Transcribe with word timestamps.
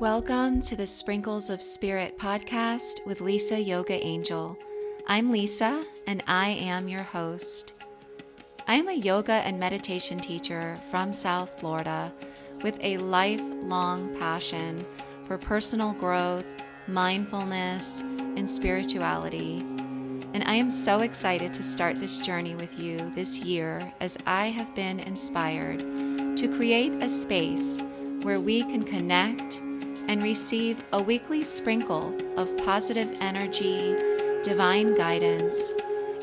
Welcome 0.00 0.60
to 0.60 0.76
the 0.76 0.86
Sprinkles 0.86 1.50
of 1.50 1.60
Spirit 1.60 2.16
podcast 2.20 3.04
with 3.04 3.20
Lisa 3.20 3.60
Yoga 3.60 3.94
Angel. 3.94 4.56
I'm 5.08 5.32
Lisa 5.32 5.84
and 6.06 6.22
I 6.28 6.50
am 6.50 6.86
your 6.86 7.02
host. 7.02 7.72
I 8.68 8.76
am 8.76 8.86
a 8.86 8.92
yoga 8.92 9.32
and 9.32 9.58
meditation 9.58 10.20
teacher 10.20 10.78
from 10.88 11.12
South 11.12 11.58
Florida 11.58 12.12
with 12.62 12.78
a 12.80 12.98
lifelong 12.98 14.16
passion 14.20 14.86
for 15.24 15.36
personal 15.36 15.94
growth, 15.94 16.46
mindfulness, 16.86 18.02
and 18.02 18.48
spirituality. 18.48 19.58
And 20.32 20.44
I 20.46 20.54
am 20.54 20.70
so 20.70 21.00
excited 21.00 21.52
to 21.54 21.64
start 21.64 21.98
this 21.98 22.20
journey 22.20 22.54
with 22.54 22.78
you 22.78 23.10
this 23.16 23.40
year 23.40 23.92
as 23.98 24.16
I 24.26 24.50
have 24.50 24.72
been 24.76 25.00
inspired 25.00 25.80
to 26.36 26.54
create 26.56 26.92
a 27.02 27.08
space 27.08 27.80
where 28.22 28.38
we 28.38 28.62
can 28.62 28.84
connect 28.84 29.60
and 30.08 30.22
receive 30.22 30.82
a 30.92 31.00
weekly 31.00 31.44
sprinkle 31.44 32.16
of 32.38 32.56
positive 32.56 33.14
energy, 33.20 33.94
divine 34.42 34.94
guidance, 34.94 35.74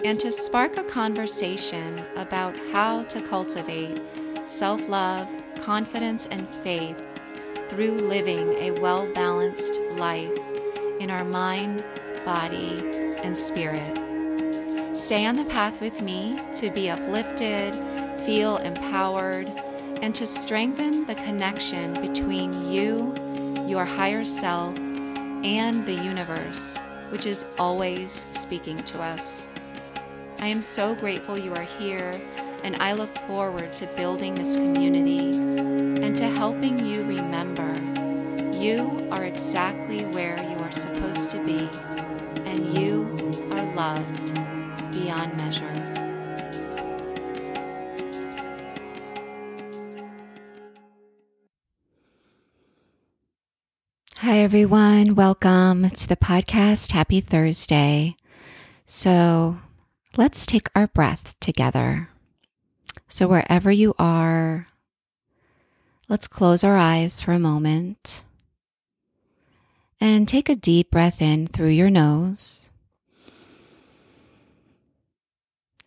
and 0.04 0.20
to 0.20 0.32
spark 0.32 0.78
a 0.78 0.84
conversation 0.84 2.04
about 2.16 2.56
how 2.72 3.04
to 3.04 3.22
cultivate 3.22 4.02
self 4.46 4.90
love, 4.90 5.32
confidence, 5.62 6.28
and 6.28 6.48
faith 6.64 7.02
through 7.70 7.92
living 7.92 8.50
a 8.56 8.72
well 8.72 9.12
balanced 9.14 9.80
life 9.92 10.38
in 11.00 11.10
our 11.12 11.24
mind, 11.24 11.84
body, 12.26 12.80
and 13.24 13.38
spirit. 13.38 14.02
Stay 14.96 15.26
on 15.26 15.36
the 15.36 15.46
path 15.46 15.82
with 15.82 16.02
me 16.02 16.40
to 16.56 16.72
be 16.72 16.90
uplifted, 16.90 17.74
feel 18.26 18.58
empowered, 18.58 19.48
and 20.02 20.16
to 20.16 20.26
strengthen 20.26 21.05
the 21.05 21.16
connection 21.16 21.94
between 22.02 22.72
you 22.72 23.14
your 23.68 23.85
higher 23.85 24.26
self, 24.26 24.77
and 24.77 25.85
the 25.85 25.94
universe, 25.94 26.77
which 27.10 27.26
is 27.26 27.46
always 27.58 28.26
speaking 28.32 28.84
to 28.84 29.02
us. 29.02 29.48
I 30.40 30.48
am 30.48 30.62
so 30.62 30.96
grateful 30.96 31.38
you 31.38 31.54
are 31.54 31.62
here, 31.62 32.20
and 32.63 32.76
I 32.77 32.93
look 32.93 33.16
forward 33.27 33.76
to 33.77 33.88
building 33.96 34.36
this 34.36 34.55
community 34.55 35.20
and 35.20 36.16
to 36.18 36.30
helping 36.30 36.86
you 36.86 37.04
remember 37.04 37.74
you 38.54 39.08
are 39.12 39.26
exactly 39.26 40.05
where 40.05 40.38
you 40.38 40.58
are 40.58 40.71
supposed 40.71 41.30
to 41.32 41.43
be, 41.46 41.70
and 42.46 42.74
you 42.74 43.04
are 43.52 43.76
loved 43.76 44.34
beyond 44.91 45.36
measure. 45.38 45.85
Hi, 54.36 54.41
everyone. 54.41 55.16
Welcome 55.16 55.90
to 55.90 56.10
the 56.10 56.18
podcast. 56.18 56.91
Happy 56.91 57.22
Thursday. 57.22 58.18
So, 58.86 59.60
let's 60.18 60.46
take 60.46 60.68
our 60.76 60.88
breath 60.88 61.38
together. 61.40 62.10
So, 63.08 63.30
wherever 63.30 63.72
you 63.72 63.96
are, 63.98 64.68
let's 66.09 66.28
close 66.28 66.66
our 66.66 66.75
eyes 66.75 67.22
for 67.22 67.31
a 67.31 67.40
moment 67.40 68.24
and 70.02 70.28
take 70.28 70.50
a 70.50 70.56
deep 70.56 70.92
breath 70.92 71.22
in 71.22 71.47
through 71.47 71.70
your 71.70 71.90
nose. 71.90 72.74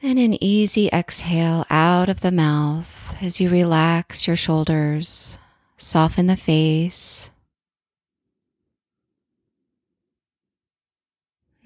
And 0.03 0.19
an 0.19 0.43
easy 0.43 0.89
exhale 0.89 1.67
out 1.69 2.09
of 2.09 2.23
the 2.23 2.33
mouth 2.33 3.15
as 3.21 3.43
you 3.43 3.51
relax 3.51 4.27
your 4.27 4.37
shoulders, 4.37 5.37
soften 5.77 6.29
the 6.29 6.37
face 6.39 7.31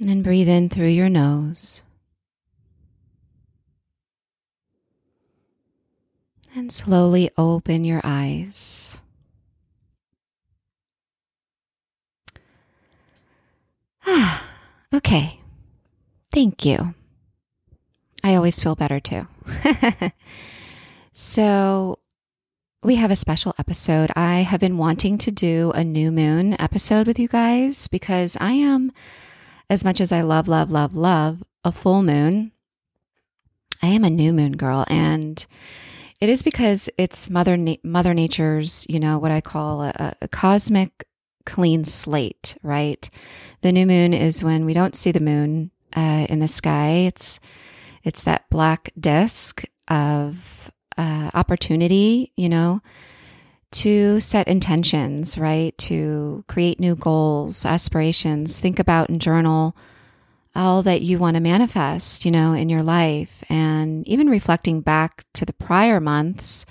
And 0.03 0.09
then 0.09 0.23
breathe 0.23 0.49
in 0.49 0.69
through 0.69 0.89
your 0.89 1.09
nose. 1.09 1.85
And 6.57 6.73
slowly 6.73 7.31
open 7.39 7.85
your 7.85 8.01
eyes. 8.03 9.01
Ah, 14.05 14.45
okay. 14.93 15.39
Thank 16.33 16.65
you. 16.65 16.97
I 18.25 18.35
always 18.35 18.61
feel 18.61 18.75
better 18.75 18.99
too. 18.99 19.29
so, 21.13 22.01
we 22.83 22.97
have 22.97 23.13
a 23.13 23.17
special 23.17 23.55
episode. 23.57 24.11
I 24.17 24.41
have 24.41 24.59
been 24.59 24.79
wanting 24.79 25.17
to 25.19 25.31
do 25.31 25.71
a 25.77 25.85
new 25.85 26.11
moon 26.11 26.61
episode 26.61 27.07
with 27.07 27.21
you 27.21 27.29
guys 27.29 27.87
because 27.87 28.37
I 28.41 28.55
am 28.55 28.91
as 29.73 29.87
much 29.87 30.03
as 30.03 30.13
I 30.13 30.21
love, 30.21 30.49
love, 30.49 30.71
love, 30.71 30.93
love 30.93 31.43
a 31.65 31.73
full 31.73 32.03
moon, 32.03 32.53
I 33.83 33.87
am 33.87 34.05
a 34.05 34.11
new 34.11 34.35
moon 34.35 34.53
girl. 34.53 34.85
And 34.87 35.45
it 36.21 36.29
is 36.29 36.43
because 36.43 36.91
it's 36.99 37.31
Mother, 37.31 37.57
Na- 37.57 37.77
Mother 37.83 38.13
Nature's, 38.13 38.85
you 38.91 39.01
know, 39.01 39.19
what 39.19 39.31
I 39.31 39.41
call 39.41 39.81
a, 39.81 40.15
a 40.21 40.29
cosmic 40.29 41.07
clean 41.47 41.85
slate, 41.85 42.55
right? 42.63 43.09
The 43.63 43.73
new 43.73 43.87
moon 43.87 44.13
is 44.13 44.45
when 44.45 44.67
we 44.67 44.75
don't 44.75 44.95
see 44.95 45.11
the 45.11 45.21
moon 45.21 45.71
uh, 45.97 46.27
in 46.29 46.41
the 46.41 46.49
sky. 46.49 47.07
It's 47.07 47.41
it's 48.05 48.25
that 48.25 48.51
black 48.51 48.93
disk 49.01 49.65
of 49.89 50.71
uh, 50.99 51.31
opportunity, 51.33 52.31
you 52.37 52.51
know, 52.51 52.83
to 53.73 54.21
set 54.21 54.49
intentions, 54.49 55.37
right? 55.37 55.77
To 55.79 56.45
create 56.49 56.81
new 56.81 56.95
goals, 56.95 57.67
aspirations, 57.67 58.61
think 58.61 58.79
about 58.79 59.09
and 59.09 59.21
journal 59.21 59.77
all 60.55 60.83
that 60.83 61.01
you 61.01 61.19
want 61.19 61.35
to 61.35 61.41
manifest, 61.41 62.25
you 62.25 62.31
know, 62.31 62.53
in 62.53 62.69
your 62.69 62.83
life. 62.83 63.43
And 63.49 64.07
even 64.07 64.29
reflecting 64.29 64.81
back 64.81 65.25
to 65.35 65.45
the 65.45 65.53
prior 65.53 66.01
month's 66.01 66.67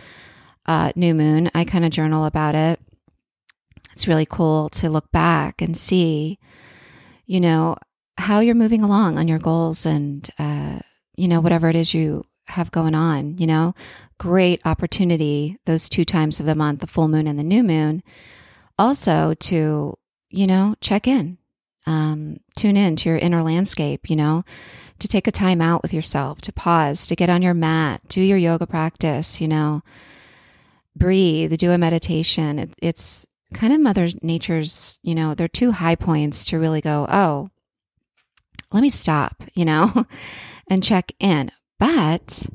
uh, 0.66 0.92
new 0.96 1.16
moon, 1.16 1.50
I 1.56 1.66
kind 1.66 1.84
of 1.84 1.92
journal 1.92 2.26
about 2.26 2.56
it. 2.56 2.80
It's 3.94 4.08
really 4.08 4.26
cool 4.26 4.70
to 4.70 4.90
look 4.90 5.12
back 5.12 5.62
and 5.62 5.78
see, 5.78 6.40
you 7.26 7.40
know, 7.40 7.76
how 8.18 8.40
you're 8.40 8.56
moving 8.56 8.84
along 8.84 9.18
on 9.18 9.28
your 9.28 9.40
goals 9.40 9.86
and, 9.86 10.30
uh, 10.38 10.80
you 11.16 11.28
know, 11.28 11.42
whatever 11.42 11.70
it 11.70 11.76
is 11.76 11.94
you 11.94 12.26
have 12.52 12.72
going 12.72 12.96
on, 12.96 13.38
you 13.38 13.48
know, 13.48 13.74
great 14.18 14.62
opportunity 14.66 15.58
those 15.66 15.90
two 15.90 16.06
times 16.06 16.40
of 16.40 16.46
the 16.46 16.56
month, 16.56 16.80
the 16.80 16.88
full 16.88 17.08
moon 17.08 17.28
and 17.28 17.40
the 17.40 17.44
new 17.44 17.64
moon, 17.64 18.04
also 18.78 19.34
to, 19.36 19.94
you 20.30 20.48
know, 20.48 20.76
check 20.82 21.08
in, 21.08 21.38
um, 21.86 22.38
tune 22.56 22.78
in 22.78 22.96
to 22.98 23.10
your 23.10 23.18
inner 23.18 23.42
landscape, 23.42 24.10
you 24.10 24.16
know, 24.16 24.44
to 25.00 25.08
take 25.08 25.28
a 25.28 25.32
time 25.32 25.62
out 25.62 25.82
with 25.82 25.94
yourself, 25.94 26.42
to 26.42 26.54
pause, 26.54 27.08
to 27.08 27.16
get 27.16 27.30
on 27.30 27.42
your 27.42 27.54
mat, 27.54 28.02
do 28.08 28.22
your 28.22 28.38
yoga 28.38 28.68
practice, 28.68 29.42
you 29.42 29.48
know, 29.48 29.82
breathe, 30.96 31.58
do 31.58 31.72
a 31.72 31.78
meditation. 31.78 32.60
It, 32.60 32.74
it's 32.82 33.26
kind 33.54 33.74
of 33.74 33.80
Mother 33.80 34.08
Nature's, 34.22 35.00
you 35.04 35.16
know, 35.16 35.34
they're 35.34 35.48
two 35.48 35.72
high 35.72 35.96
points 35.96 36.46
to 36.46 36.60
really 36.60 36.82
go, 36.82 37.08
oh, 37.10 37.50
let 38.72 38.82
me 38.82 38.90
stop, 38.90 39.44
you 39.54 39.66
know, 39.66 40.06
and 40.70 40.84
check 40.84 41.12
in. 41.20 41.52
But 41.82 42.46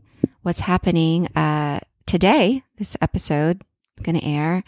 what's 0.42 0.60
happening 0.60 1.26
uh, 1.34 1.80
today, 2.06 2.62
this 2.78 2.96
episode 3.00 3.64
is 3.98 4.04
going 4.04 4.20
to 4.20 4.24
air 4.24 4.62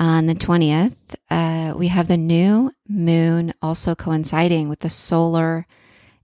on 0.00 0.26
the 0.26 0.34
20th, 0.34 0.96
uh, 1.30 1.74
we 1.78 1.86
have 1.86 2.08
the 2.08 2.16
new 2.16 2.72
moon 2.88 3.54
also 3.62 3.94
coinciding 3.94 4.68
with 4.68 4.80
the 4.80 4.88
solar 4.90 5.64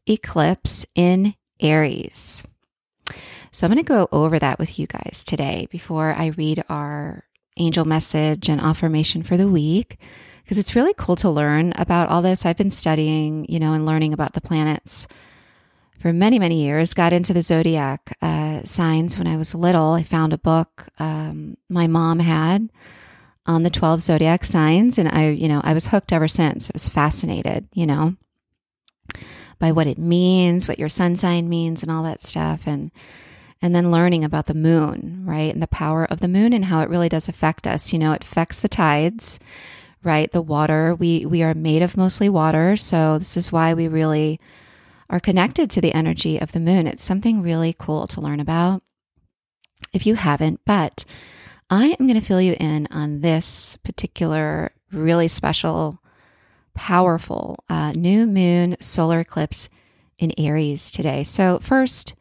eclipse 0.04 0.84
in 0.96 1.36
Aries. 1.60 2.44
So 3.52 3.68
I'm 3.68 3.72
going 3.72 3.84
to 3.84 3.88
go 3.88 4.08
over 4.10 4.40
that 4.40 4.58
with 4.58 4.76
you 4.80 4.88
guys 4.88 5.22
today 5.24 5.68
before 5.70 6.12
I 6.12 6.32
read 6.36 6.64
our 6.68 7.22
angel 7.56 7.84
message 7.84 8.48
and 8.48 8.60
affirmation 8.60 9.22
for 9.22 9.36
the 9.36 9.46
week 9.46 10.00
because 10.42 10.58
it's 10.58 10.74
really 10.74 10.94
cool 10.98 11.14
to 11.16 11.30
learn 11.30 11.72
about 11.76 12.08
all 12.08 12.20
this. 12.20 12.44
I've 12.44 12.56
been 12.56 12.72
studying, 12.72 13.46
you 13.48 13.60
know, 13.60 13.74
and 13.74 13.86
learning 13.86 14.12
about 14.12 14.32
the 14.32 14.40
planets 14.40 15.06
for 16.04 16.12
many, 16.12 16.38
many 16.38 16.62
years. 16.62 16.92
Got 16.92 17.14
into 17.14 17.32
the 17.32 17.40
zodiac 17.40 18.18
uh, 18.20 18.62
signs 18.62 19.16
when 19.16 19.26
I 19.26 19.38
was 19.38 19.54
little. 19.54 19.94
I 19.94 20.02
found 20.02 20.34
a 20.34 20.38
book 20.38 20.88
um, 20.98 21.56
my 21.70 21.86
mom 21.86 22.18
had 22.18 22.68
on 23.46 23.62
the 23.62 23.70
12 23.70 24.02
zodiac 24.02 24.44
signs, 24.44 24.98
and 24.98 25.08
I, 25.08 25.30
you 25.30 25.48
know, 25.48 25.62
I 25.64 25.72
was 25.72 25.86
hooked 25.86 26.12
ever 26.12 26.28
since. 26.28 26.68
I 26.68 26.72
was 26.74 26.90
fascinated, 26.90 27.68
you 27.72 27.86
know, 27.86 28.16
by 29.58 29.72
what 29.72 29.86
it 29.86 29.96
means, 29.96 30.68
what 30.68 30.78
your 30.78 30.90
sun 30.90 31.16
sign 31.16 31.48
means, 31.48 31.82
and 31.82 31.90
all 31.90 32.02
that 32.02 32.22
stuff, 32.22 32.64
and 32.66 32.90
and 33.62 33.74
then 33.74 33.90
learning 33.90 34.24
about 34.24 34.44
the 34.44 34.52
moon, 34.52 35.22
right, 35.24 35.54
and 35.54 35.62
the 35.62 35.66
power 35.66 36.04
of 36.04 36.20
the 36.20 36.28
moon 36.28 36.52
and 36.52 36.66
how 36.66 36.82
it 36.82 36.90
really 36.90 37.08
does 37.08 37.30
affect 37.30 37.66
us. 37.66 37.94
You 37.94 37.98
know, 37.98 38.12
it 38.12 38.24
affects 38.24 38.60
the 38.60 38.68
tides, 38.68 39.40
right, 40.02 40.30
the 40.30 40.42
water. 40.42 40.94
We 40.94 41.24
we 41.24 41.42
are 41.42 41.54
made 41.54 41.80
of 41.80 41.96
mostly 41.96 42.28
water, 42.28 42.76
so 42.76 43.16
this 43.16 43.38
is 43.38 43.50
why 43.50 43.72
we 43.72 43.88
really 43.88 44.38
are 45.10 45.20
connected 45.20 45.70
to 45.70 45.80
the 45.80 45.94
energy 45.94 46.38
of 46.38 46.52
the 46.52 46.60
moon. 46.60 46.86
It's 46.86 47.04
something 47.04 47.42
really 47.42 47.74
cool 47.78 48.06
to 48.08 48.20
learn 48.20 48.40
about 48.40 48.82
if 49.92 50.06
you 50.06 50.16
haven't, 50.16 50.60
but 50.64 51.04
I 51.70 51.96
am 51.98 52.06
going 52.06 52.18
to 52.18 52.26
fill 52.26 52.40
you 52.40 52.56
in 52.58 52.88
on 52.90 53.20
this 53.20 53.76
particular 53.78 54.72
really 54.92 55.28
special, 55.28 56.00
powerful 56.74 57.64
uh, 57.68 57.92
new 57.92 58.26
moon 58.26 58.76
solar 58.80 59.20
eclipse 59.20 59.68
in 60.18 60.32
Aries 60.38 60.90
today. 60.90 61.22
So, 61.22 61.58
first, 61.58 62.14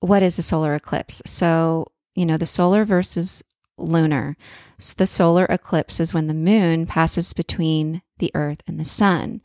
what 0.00 0.22
is 0.22 0.38
a 0.38 0.42
solar 0.42 0.74
eclipse? 0.74 1.22
So, 1.24 1.86
you 2.14 2.26
know, 2.26 2.36
the 2.36 2.46
solar 2.46 2.84
versus 2.84 3.42
lunar. 3.76 4.36
So 4.78 4.94
the 4.96 5.06
solar 5.06 5.44
eclipse 5.46 5.98
is 5.98 6.14
when 6.14 6.28
the 6.28 6.34
moon 6.34 6.86
passes 6.86 7.32
between 7.32 8.02
the 8.18 8.30
earth 8.34 8.62
and 8.66 8.78
the 8.78 8.84
sun, 8.84 9.40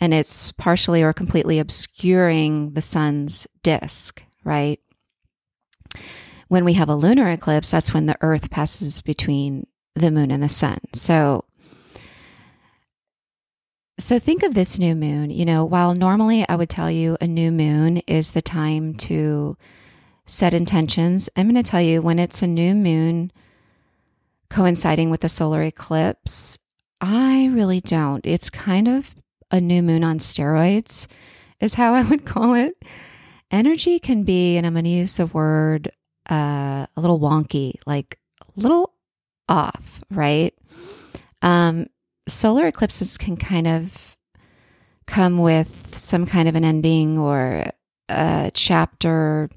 and 0.00 0.14
it's 0.14 0.52
partially 0.52 1.02
or 1.02 1.12
completely 1.12 1.58
obscuring 1.58 2.72
the 2.72 2.80
sun's 2.80 3.46
disk, 3.62 4.24
right? 4.42 4.80
When 6.48 6.64
we 6.64 6.72
have 6.74 6.88
a 6.88 6.94
lunar 6.94 7.30
eclipse, 7.30 7.70
that's 7.70 7.92
when 7.92 8.06
the 8.06 8.16
earth 8.22 8.50
passes 8.50 9.02
between 9.02 9.66
the 9.94 10.10
moon 10.10 10.30
and 10.30 10.42
the 10.42 10.48
sun. 10.48 10.78
So, 10.94 11.44
so 13.98 14.18
think 14.18 14.42
of 14.42 14.54
this 14.54 14.78
new 14.78 14.94
moon. 14.94 15.30
You 15.30 15.44
know, 15.44 15.64
while 15.66 15.94
normally 15.94 16.48
I 16.48 16.56
would 16.56 16.70
tell 16.70 16.90
you 16.90 17.18
a 17.20 17.26
new 17.26 17.52
moon 17.52 17.98
is 18.06 18.32
the 18.32 18.42
time 18.42 18.94
to 18.94 19.58
set 20.24 20.54
intentions, 20.54 21.28
I'm 21.36 21.50
going 21.50 21.62
to 21.62 21.70
tell 21.70 21.82
you 21.82 22.00
when 22.00 22.18
it's 22.18 22.42
a 22.42 22.46
new 22.46 22.74
moon 22.74 23.30
coinciding 24.50 25.10
with 25.10 25.20
the 25.20 25.28
solar 25.28 25.62
eclipse, 25.62 26.58
I 27.00 27.48
really 27.52 27.80
don't. 27.80 28.24
It's 28.26 28.50
kind 28.50 28.88
of 28.88 29.14
a 29.50 29.60
new 29.60 29.82
moon 29.82 30.04
on 30.04 30.18
steroids, 30.18 31.06
is 31.60 31.74
how 31.74 31.94
I 31.94 32.02
would 32.02 32.24
call 32.26 32.54
it. 32.54 32.74
Energy 33.50 33.98
can 33.98 34.22
be, 34.22 34.56
and 34.56 34.66
I'm 34.66 34.74
going 34.74 34.84
to 34.84 34.90
use 34.90 35.16
the 35.16 35.26
word 35.26 35.90
uh, 36.30 36.86
a 36.96 37.00
little 37.00 37.18
wonky, 37.18 37.74
like 37.86 38.18
a 38.42 38.60
little 38.60 38.94
off, 39.48 40.00
right? 40.10 40.54
Um, 41.42 41.86
solar 42.28 42.66
eclipses 42.66 43.18
can 43.18 43.36
kind 43.36 43.66
of 43.66 44.16
come 45.06 45.38
with 45.38 45.96
some 45.96 46.26
kind 46.26 46.48
of 46.48 46.54
an 46.54 46.64
ending 46.64 47.18
or 47.18 47.66
a 48.08 48.50
chapter 48.54 49.48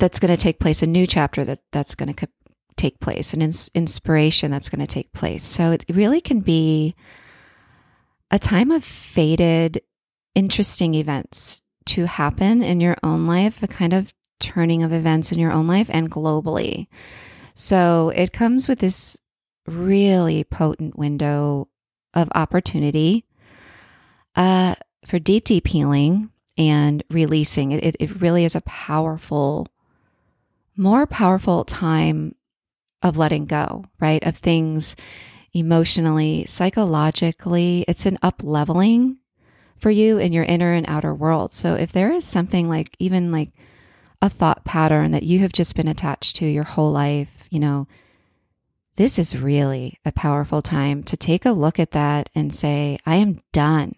that's 0.00 0.18
going 0.18 0.34
to 0.34 0.42
take 0.42 0.58
place, 0.58 0.82
a 0.82 0.86
new 0.86 1.06
chapter 1.06 1.44
that 1.44 1.60
that's 1.70 1.94
going 1.94 2.12
to 2.12 2.28
take 2.76 2.98
place, 3.00 3.32
an 3.32 3.42
ins- 3.42 3.70
inspiration 3.74 4.50
that's 4.50 4.68
going 4.68 4.80
to 4.80 4.92
take 4.92 5.12
place. 5.12 5.44
So 5.44 5.70
it 5.70 5.84
really 5.88 6.20
can 6.20 6.40
be 6.40 6.94
a 8.30 8.38
time 8.38 8.70
of 8.70 8.82
faded, 8.82 9.82
interesting 10.34 10.94
events 10.94 11.62
to 11.86 12.06
happen 12.06 12.62
in 12.62 12.80
your 12.80 12.96
own 13.02 13.26
life, 13.26 13.62
a 13.62 13.68
kind 13.68 13.92
of 13.92 14.14
turning 14.38 14.82
of 14.82 14.92
events 14.92 15.30
in 15.32 15.38
your 15.38 15.52
own 15.52 15.66
life 15.66 15.90
and 15.92 16.10
globally. 16.10 16.86
So 17.54 18.10
it 18.14 18.32
comes 18.32 18.68
with 18.68 18.78
this 18.78 19.18
really 19.66 20.44
potent 20.44 20.98
window 20.98 21.68
of 22.14 22.30
opportunity 22.34 23.26
uh, 24.34 24.76
for 25.04 25.18
deep, 25.18 25.44
deep 25.44 25.66
healing 25.66 26.30
and 26.56 27.04
releasing. 27.10 27.72
It, 27.72 27.96
it 28.00 28.20
really 28.20 28.44
is 28.44 28.54
a 28.54 28.62
powerful 28.62 29.66
more 30.80 31.06
powerful 31.06 31.64
time 31.64 32.34
of 33.02 33.16
letting 33.16 33.46
go, 33.46 33.84
right? 34.00 34.22
Of 34.24 34.38
things 34.38 34.96
emotionally, 35.52 36.46
psychologically. 36.46 37.84
It's 37.86 38.06
an 38.06 38.18
up 38.22 38.42
leveling 38.42 39.18
for 39.76 39.90
you 39.90 40.18
in 40.18 40.32
your 40.32 40.44
inner 40.44 40.72
and 40.72 40.86
outer 40.88 41.14
world. 41.14 41.52
So 41.52 41.74
if 41.74 41.92
there 41.92 42.12
is 42.12 42.24
something 42.24 42.68
like 42.68 42.96
even 42.98 43.30
like 43.30 43.50
a 44.22 44.28
thought 44.28 44.64
pattern 44.64 45.10
that 45.12 45.22
you 45.22 45.38
have 45.40 45.52
just 45.52 45.74
been 45.74 45.88
attached 45.88 46.36
to 46.36 46.46
your 46.46 46.64
whole 46.64 46.90
life, 46.90 47.44
you 47.50 47.60
know, 47.60 47.86
this 48.96 49.18
is 49.18 49.38
really 49.38 49.98
a 50.04 50.12
powerful 50.12 50.60
time 50.60 51.02
to 51.04 51.16
take 51.16 51.46
a 51.46 51.52
look 51.52 51.78
at 51.78 51.92
that 51.92 52.28
and 52.34 52.54
say, 52.54 52.98
I 53.06 53.16
am 53.16 53.38
done 53.52 53.94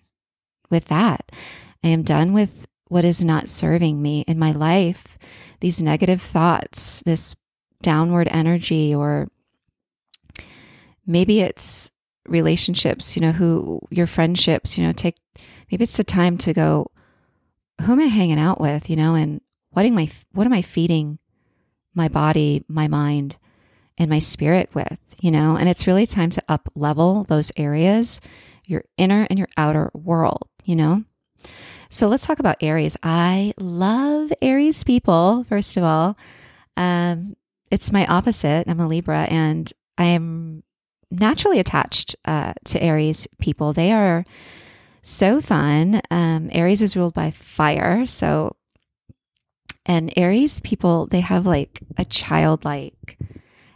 with 0.71 0.87
that. 0.87 1.33
I 1.83 1.89
am 1.89 2.03
done 2.03 2.33
with 2.33 2.67
what 2.93 3.07
is 3.07 3.25
not 3.25 3.49
serving 3.49 4.03
me 4.03 4.21
in 4.29 4.39
my 4.39 4.53
life 4.53 5.19
these 5.61 5.81
negative 5.81 6.21
thoughts, 6.21 7.03
this 7.07 7.35
downward 7.81 8.29
energy, 8.31 8.95
or 8.95 9.29
maybe 11.07 11.41
it's 11.41 11.91
relationships, 12.27 13.17
you 13.17 13.23
know, 13.23 13.33
who 13.33 13.81
your 13.91 14.07
friendships, 14.07 14.77
you 14.77 14.85
know, 14.85 14.93
take 14.93 15.17
maybe 15.71 15.85
it's 15.85 15.97
the 15.97 16.05
time 16.05 16.37
to 16.37 16.53
go, 16.53 16.91
who 17.81 17.93
am 17.93 18.01
I 18.01 18.05
hanging 18.05 18.39
out 18.39 18.61
with, 18.61 18.91
you 18.91 18.97
know, 18.97 19.15
and 19.15 19.41
what 19.71 19.87
am 19.87 19.97
I, 19.97 20.11
what 20.33 20.47
am 20.47 20.53
I 20.53 20.61
feeding 20.61 21.19
my 21.95 22.09
body, 22.09 22.63
my 22.69 22.89
mind, 22.89 23.37
and 23.97 24.11
my 24.11 24.19
spirit 24.19 24.69
with, 24.75 24.99
you 25.23 25.31
know, 25.31 25.57
and 25.57 25.67
it's 25.67 25.87
really 25.87 26.07
time 26.07 26.29
to 26.31 26.43
up 26.47 26.69
level 26.75 27.25
those 27.25 27.53
areas, 27.57 28.21
your 28.67 28.85
inner 28.99 29.27
and 29.31 29.39
your 29.39 29.49
outer 29.57 29.91
world, 29.95 30.47
you 30.65 30.77
know. 30.77 31.05
So 31.93 32.09
let's 32.09 32.27
talk 32.27 32.39
about 32.39 32.63
Aries. 32.63 32.97
I 33.03 33.53
love 33.59 34.33
Aries 34.41 34.83
people, 34.83 35.45
first 35.47 35.77
of 35.77 35.85
all. 35.85 36.17
Um, 36.75 37.37
it's 37.71 37.93
my 37.93 38.07
opposite. 38.07 38.67
I'm 38.67 38.81
a 38.81 38.89
Libra, 38.89 39.25
and 39.25 39.71
I 39.99 40.05
am 40.07 40.63
naturally 41.11 41.59
attached 41.61 42.17
uh, 42.25 42.55
to 42.65 42.83
Aries 42.83 43.29
people. 43.39 43.75
They 43.75 43.93
are 43.93 44.25
so 45.03 45.43
fun. 45.43 46.01
Um, 46.11 46.49
Aries 46.53 46.81
is 46.81 46.97
ruled 46.97 47.13
by 47.13 47.31
fire. 47.31 48.07
So, 48.07 48.57
and 49.85 50.15
Aries 50.17 50.61
people, 50.61 51.09
they 51.09 51.21
have 51.21 51.45
like 51.45 51.83
a 51.99 52.07
childlike 52.07 53.19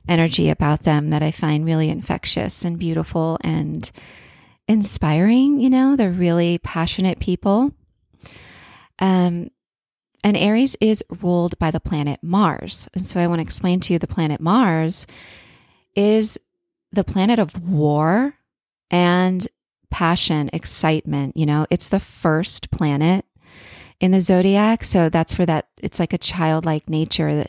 energy 0.08 0.48
about 0.48 0.84
them 0.84 1.10
that 1.10 1.22
I 1.22 1.32
find 1.32 1.66
really 1.66 1.90
infectious 1.90 2.64
and 2.64 2.78
beautiful 2.78 3.36
and 3.42 3.90
inspiring. 4.66 5.60
You 5.60 5.68
know, 5.68 5.96
they're 5.96 6.10
really 6.10 6.56
passionate 6.56 7.20
people. 7.20 7.74
Um, 8.98 9.50
and 10.24 10.36
Aries 10.36 10.76
is 10.80 11.04
ruled 11.22 11.58
by 11.58 11.70
the 11.70 11.80
planet 11.80 12.20
Mars. 12.22 12.88
And 12.94 13.06
so 13.06 13.20
I 13.20 13.26
want 13.26 13.38
to 13.38 13.42
explain 13.44 13.80
to 13.80 13.92
you 13.92 13.98
the 13.98 14.06
planet 14.06 14.40
Mars 14.40 15.06
is 15.94 16.38
the 16.92 17.04
planet 17.04 17.38
of 17.38 17.68
war 17.68 18.34
and 18.90 19.46
passion, 19.90 20.50
excitement. 20.52 21.36
You 21.36 21.46
know, 21.46 21.66
it's 21.70 21.88
the 21.88 22.00
first 22.00 22.70
planet 22.70 23.24
in 24.00 24.10
the 24.10 24.20
zodiac. 24.20 24.84
So 24.84 25.08
that's 25.08 25.38
where 25.38 25.46
that 25.46 25.68
it's 25.82 26.00
like 26.00 26.12
a 26.12 26.18
childlike 26.18 26.88
nature 26.88 27.46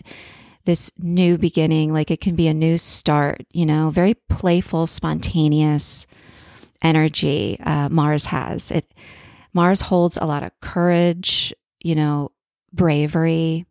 this 0.68 0.92
new 0.98 1.38
beginning, 1.38 1.94
like 1.94 2.12
it 2.12 2.20
can 2.22 2.36
be 2.36 2.48
a 2.48 2.54
new 2.54 2.78
start, 2.78 3.46
you 3.54 3.66
know, 3.66 3.90
very 3.90 4.14
playful, 4.14 4.86
spontaneous 4.86 6.06
energy 6.84 7.58
uh, 7.64 7.88
Mars 7.90 8.28
has. 8.28 8.70
It 8.70 8.94
Mars 9.54 9.82
holds 9.82 10.18
a 10.18 10.26
lot 10.26 10.44
of 10.44 10.52
courage, 10.62 11.54
you 11.84 11.96
know, 11.96 12.32
bravery, 12.74 13.66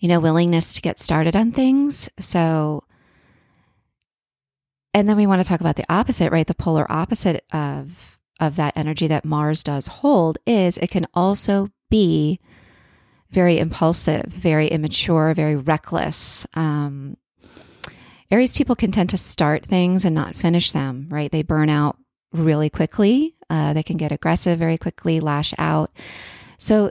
you 0.00 0.08
know, 0.08 0.20
willingness 0.20 0.74
to 0.74 0.80
get 0.80 0.98
started 0.98 1.34
on 1.36 1.52
things. 1.52 2.08
So, 2.18 2.84
and 4.94 5.08
then 5.08 5.16
we 5.16 5.26
want 5.26 5.42
to 5.42 5.48
talk 5.48 5.60
about 5.60 5.76
the 5.76 5.90
opposite, 5.92 6.32
right? 6.32 6.46
The 6.46 6.54
polar 6.54 6.90
opposite 6.90 7.44
of 7.52 8.18
of 8.40 8.56
that 8.56 8.76
energy 8.76 9.08
that 9.08 9.24
Mars 9.24 9.62
does 9.64 9.88
hold 9.88 10.38
is 10.46 10.78
it 10.78 10.90
can 10.90 11.06
also 11.12 11.68
be 11.90 12.38
very 13.30 13.58
impulsive, 13.58 14.24
very 14.26 14.68
immature, 14.68 15.34
very 15.34 15.56
reckless. 15.56 16.46
Um, 16.54 17.16
Aries 18.30 18.56
people 18.56 18.76
can 18.76 18.92
tend 18.92 19.10
to 19.10 19.18
start 19.18 19.64
things 19.64 20.04
and 20.04 20.14
not 20.14 20.36
finish 20.36 20.72
them, 20.72 21.08
right? 21.10 21.30
They 21.30 21.42
burn 21.42 21.68
out 21.68 21.96
really 22.32 22.70
quickly. 22.70 23.34
Uh, 23.50 23.72
they 23.72 23.82
can 23.82 23.96
get 23.96 24.12
aggressive 24.12 24.58
very 24.58 24.78
quickly, 24.78 25.20
lash 25.20 25.54
out. 25.58 25.90
So 26.58 26.90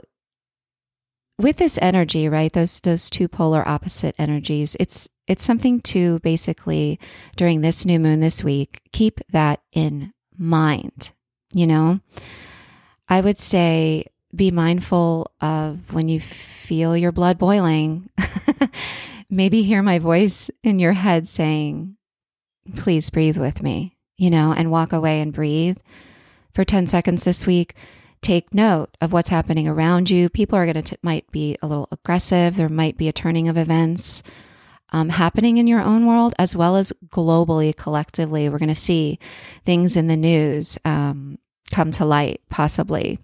with 1.38 1.56
this 1.56 1.78
energy, 1.80 2.28
right, 2.28 2.52
those 2.52 2.80
those 2.80 3.08
two 3.08 3.28
polar 3.28 3.66
opposite 3.66 4.14
energies, 4.18 4.76
it's 4.80 5.08
it's 5.26 5.44
something 5.44 5.80
to 5.82 6.18
basically 6.20 6.98
during 7.36 7.60
this 7.60 7.84
new 7.84 8.00
moon 8.00 8.20
this 8.20 8.42
week 8.42 8.80
keep 8.92 9.20
that 9.30 9.60
in 9.72 10.12
mind. 10.36 11.12
You 11.52 11.66
know, 11.66 12.00
I 13.08 13.20
would 13.20 13.38
say 13.38 14.06
be 14.34 14.50
mindful 14.50 15.30
of 15.40 15.92
when 15.92 16.08
you 16.08 16.20
feel 16.20 16.96
your 16.96 17.12
blood 17.12 17.38
boiling. 17.38 18.10
Maybe 19.30 19.62
hear 19.62 19.82
my 19.82 19.98
voice 19.98 20.50
in 20.62 20.78
your 20.78 20.94
head 20.94 21.28
saying, 21.28 21.96
"Please 22.76 23.10
breathe 23.10 23.36
with 23.36 23.62
me." 23.62 23.97
You 24.18 24.28
know, 24.28 24.52
and 24.52 24.70
walk 24.70 24.92
away 24.92 25.20
and 25.20 25.32
breathe 25.32 25.78
for 26.52 26.64
10 26.64 26.86
seconds 26.86 27.24
this 27.24 27.46
week. 27.46 27.74
Take 28.20 28.52
note 28.52 28.90
of 29.00 29.12
what's 29.12 29.28
happening 29.28 29.68
around 29.68 30.10
you. 30.10 30.28
People 30.28 30.58
are 30.58 30.70
going 30.70 30.82
to, 30.82 30.98
might 31.02 31.30
be 31.30 31.56
a 31.62 31.66
little 31.66 31.88
aggressive. 31.92 32.56
There 32.56 32.68
might 32.68 32.96
be 32.96 33.08
a 33.08 33.12
turning 33.12 33.48
of 33.48 33.56
events 33.56 34.24
um, 34.90 35.10
happening 35.10 35.56
in 35.56 35.68
your 35.68 35.80
own 35.80 36.04
world 36.04 36.34
as 36.38 36.56
well 36.56 36.76
as 36.76 36.92
globally, 37.08 37.74
collectively. 37.74 38.48
We're 38.48 38.58
going 38.58 38.68
to 38.68 38.74
see 38.74 39.20
things 39.64 39.96
in 39.96 40.08
the 40.08 40.16
news 40.16 40.78
um, 40.84 41.38
come 41.70 41.92
to 41.92 42.04
light, 42.04 42.40
possibly 42.50 43.20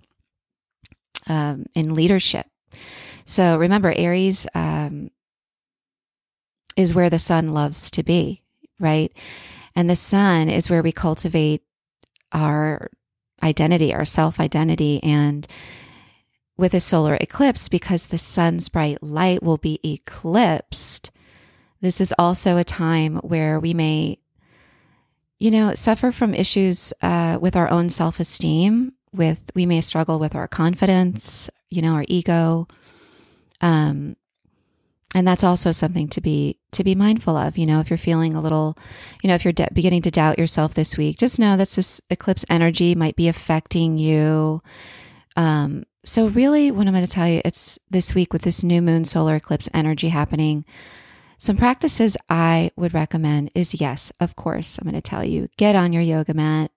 um, 1.27 1.67
in 1.75 1.95
leadership. 1.95 2.47
So 3.25 3.59
remember, 3.59 3.93
Aries 3.97 4.47
um, 4.55 5.11
is 6.77 6.95
where 6.95 7.11
the 7.11 7.19
sun 7.19 7.53
loves 7.53 7.91
to 7.93 8.05
be 8.05 8.45
right? 8.79 9.13
And 9.77 9.91
the 9.91 9.97
sun 9.97 10.49
is 10.49 10.71
where 10.71 10.83
we 10.83 10.93
cultivate 10.93 11.63
our 12.33 12.91
identity, 13.43 13.95
our 13.95 14.05
self 14.05 14.41
identity. 14.41 15.03
And 15.03 15.47
with 16.57 16.75
a 16.75 16.81
solar 16.81 17.17
eclipse, 17.21 17.69
because 17.69 18.07
the 18.07 18.19
sun's 18.19 18.69
bright 18.69 19.03
light 19.03 19.43
will 19.43 19.59
be 19.59 19.81
eclipsed, 19.85 21.11
this 21.81 22.01
is 22.01 22.15
also 22.19 22.57
a 22.57 22.65
time 22.65 23.17
where 23.17 23.61
we 23.61 23.75
may, 23.75 24.19
you 25.39 25.51
know, 25.51 25.75
suffer 25.75 26.13
from 26.13 26.33
issues 26.33 26.93
uh, 27.03 27.39
with 27.41 27.57
our 27.57 27.71
own 27.71 27.91
self 27.91 28.21
esteem. 28.21 28.93
With 29.13 29.51
we 29.55 29.67
may 29.67 29.81
struggle 29.81 30.19
with 30.19 30.35
our 30.35 30.49
confidence, 30.49 31.51
you 31.71 31.83
know, 31.83 31.95
our 31.95 32.05
ego. 32.09 32.67
Um, 33.61 34.17
and 35.15 35.27
that's 35.27 35.45
also 35.45 35.73
something 35.73 36.09
to 36.09 36.21
be 36.21 36.59
to 36.73 36.85
be 36.85 36.95
mindful 36.95 37.37
of 37.37 37.57
you 37.57 37.65
know 37.65 37.81
if 37.81 37.89
you're 37.89 37.97
feeling 37.97 38.35
a 38.35 38.41
little 38.41 38.77
you 39.23 39.29
know 39.29 39.35
if 39.35 39.45
you're 39.45 39.53
de- 39.53 39.69
beginning 39.73 40.03
to 40.03 40.11
doubt 40.11 40.39
yourself 40.39 40.75
this 40.75 40.99
week 40.99 41.17
just 41.17 41.39
know 41.39 41.57
that 41.57 41.71
this 41.71 42.01
eclipse 42.11 42.45
energy 42.51 42.95
might 42.95 43.17
be 43.17 43.29
affecting 43.29 43.97
you. 43.97 44.61
Um 45.37 45.85
so 46.05 46.27
really 46.29 46.71
what 46.71 46.87
i'm 46.87 46.93
going 46.93 47.07
to 47.07 47.11
tell 47.11 47.27
you 47.27 47.41
it's 47.47 47.79
this 47.89 48.15
week 48.15 48.31
with 48.31 48.43
this 48.43 48.63
new 48.63 48.83
moon 48.83 49.07
solar 49.07 49.37
eclipse 49.37 49.71
energy 49.73 50.11
happening 50.11 50.63
some 51.39 51.57
practices 51.57 52.15
i 52.29 52.71
would 52.77 52.93
recommend 52.93 53.51
is 53.55 53.81
yes 53.81 54.13
of 54.21 54.37
course 54.37 54.79
i'm 54.79 54.85
going 54.85 54.95
to 54.95 55.01
tell 55.01 55.25
you 55.25 55.49
get 55.57 55.75
on 55.75 55.95
your 55.95 56.03
yoga 56.03 56.35
mat 56.35 56.71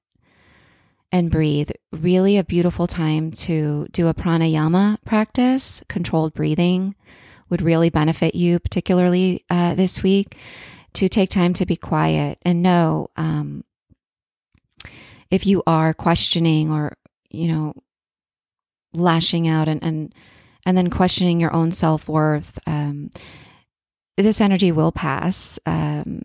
and 1.12 1.32
breathe. 1.32 1.72
Really 1.92 2.38
a 2.38 2.44
beautiful 2.44 2.88
time 2.88 3.32
to 3.32 3.88
do 3.92 4.08
a 4.08 4.14
pranayama 4.14 4.98
practice 5.06 5.82
controlled 5.88 6.34
breathing 6.34 6.96
would 7.50 7.62
really 7.62 7.90
benefit 7.90 8.36
you, 8.36 8.60
particularly 8.60 9.46
uh, 9.50 9.74
this 9.76 10.04
week, 10.04 10.38
to 10.94 11.08
take 11.08 11.30
time 11.30 11.54
to 11.54 11.66
be 11.66 11.76
quiet 11.76 12.40
and 12.42 12.64
know 12.64 13.10
um, 13.18 13.64
if 15.30 15.46
you 15.46 15.64
are 15.68 15.94
questioning 15.94 16.72
or, 16.72 16.98
you 17.30 17.48
know, 17.48 17.74
lashing 18.94 19.48
out 19.48 19.68
and, 19.68 19.84
and, 19.84 20.14
and 20.66 20.78
then 20.78 20.90
questioning 20.90 21.40
your 21.40 21.54
own 21.54 21.72
self 21.72 22.08
worth. 22.08 22.58
Um, 22.66 23.12
this 24.18 24.42
energy 24.42 24.72
will 24.72 24.92
pass, 24.92 25.60
um, 25.66 26.24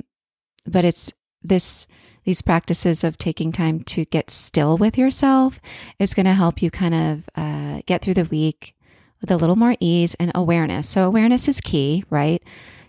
but 0.67 0.85
it's 0.85 1.12
this 1.43 1.87
these 2.25 2.41
practices 2.41 3.02
of 3.02 3.19
taking 3.19 3.50
time 3.50 3.81
to 3.81 4.05
get 4.07 4.31
still 4.31 4.79
with 4.79 4.97
yourself 4.97 5.61
is 5.99 6.14
going 6.14 6.26
to 6.26 6.35
help 6.35 6.62
you 6.62 6.71
kind 6.71 6.95
of 6.95 7.29
uh, 7.35 7.83
get 7.85 8.00
through 8.00 8.14
the 8.14 8.25
week 8.26 8.76
with 9.23 9.31
a 9.31 9.37
little 9.37 9.57
more 9.57 9.76
ease 9.81 10.14
and 10.17 10.31
awareness. 10.35 10.87
So, 10.88 11.05
awareness 11.05 11.49
is 11.49 11.62
key, 11.62 12.05
right? 12.11 12.43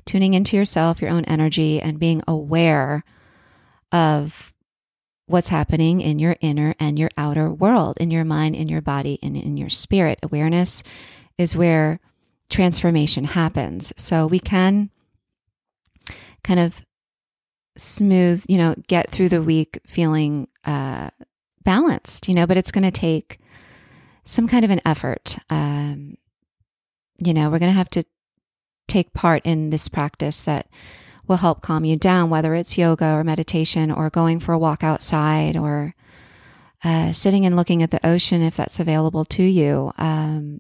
Tuning 0.03 0.33
into 0.33 0.57
yourself, 0.57 1.01
your 1.01 1.11
own 1.11 1.23
energy, 1.25 1.79
and 1.79 1.99
being 1.99 2.21
aware 2.27 3.05
of 3.93 4.53
what's 5.27 5.49
happening 5.49 6.01
in 6.01 6.19
your 6.19 6.35
inner 6.41 6.75
and 6.79 6.99
your 6.99 7.09
outer 7.15 7.49
world, 7.49 7.97
in 8.01 8.11
your 8.11 8.25
mind, 8.25 8.55
in 8.55 8.67
your 8.67 8.81
body, 8.81 9.19
and 9.23 9.37
in 9.37 9.55
your 9.55 9.69
spirit. 9.69 10.19
Awareness 10.21 10.83
is 11.37 11.55
where 11.55 12.01
transformation 12.49 13.23
happens. 13.25 13.93
So, 13.95 14.27
we 14.27 14.39
can 14.39 14.89
kind 16.43 16.59
of 16.59 16.83
smooth, 17.77 18.43
you 18.49 18.57
know, 18.57 18.75
get 18.87 19.09
through 19.09 19.29
the 19.29 19.41
week 19.41 19.79
feeling 19.85 20.47
uh, 20.65 21.09
balanced, 21.63 22.27
you 22.27 22.35
know, 22.35 22.47
but 22.47 22.57
it's 22.57 22.71
going 22.71 22.83
to 22.83 22.91
take 22.91 23.39
some 24.25 24.47
kind 24.47 24.63
of 24.65 24.71
an 24.71 24.81
effort. 24.85 25.37
Um, 25.49 26.17
you 27.25 27.33
know, 27.33 27.49
we're 27.49 27.59
going 27.59 27.71
to 27.71 27.77
have 27.77 27.89
to 27.91 28.03
take 28.87 29.13
part 29.13 29.41
in 29.45 29.69
this 29.69 29.87
practice 29.87 30.41
that 30.41 30.67
will 31.27 31.37
help 31.37 31.61
calm 31.61 31.85
you 31.85 31.97
down, 31.97 32.29
whether 32.29 32.53
it's 32.53 32.77
yoga 32.77 33.13
or 33.13 33.23
meditation 33.23 33.91
or 33.91 34.09
going 34.09 34.39
for 34.39 34.53
a 34.53 34.59
walk 34.59 34.83
outside 34.83 35.55
or 35.55 35.95
uh, 36.83 37.11
sitting 37.11 37.45
and 37.45 37.55
looking 37.55 37.81
at 37.81 37.91
the 37.91 38.05
ocean 38.05 38.41
if 38.41 38.57
that's 38.57 38.79
available 38.79 39.23
to 39.23 39.43
you. 39.43 39.91
Um, 39.97 40.59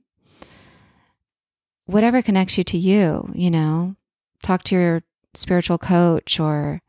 whatever 1.85 2.21
connects 2.21 2.57
you 2.57 2.63
to 2.63 2.77
you, 2.77 3.29
you 3.33 3.51
know, 3.51 3.95
talk 4.41 4.63
to 4.65 4.75
your 4.75 5.03
spiritual 5.33 5.77
coach 5.77 6.39
or, 6.39 6.81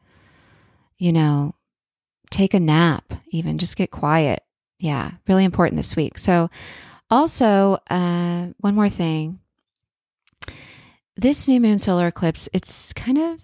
you 0.98 1.12
know, 1.12 1.54
take 2.30 2.54
a 2.54 2.60
nap, 2.60 3.12
even 3.30 3.58
just 3.58 3.76
get 3.76 3.90
quiet. 3.90 4.42
Yeah, 4.78 5.12
really 5.26 5.44
important 5.44 5.78
this 5.78 5.96
week. 5.96 6.18
So, 6.18 6.50
also, 7.10 7.78
uh, 7.90 8.48
one 8.58 8.74
more 8.74 8.88
thing 8.88 9.40
this 11.16 11.48
new 11.48 11.60
moon 11.60 11.78
solar 11.78 12.08
eclipse, 12.08 12.48
it's 12.52 12.92
kind 12.92 13.18
of 13.18 13.40